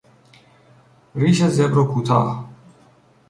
[1.15, 2.49] ریش زبر و کوتاه